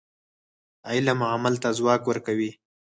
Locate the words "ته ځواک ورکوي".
1.63-2.51